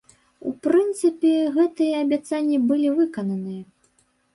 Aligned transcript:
У 0.51 0.53
прынцыпе, 0.67 1.35
гэтыя 1.59 2.03
абяцанні 2.07 2.57
былі 2.73 2.87
выкананыя. 3.01 3.63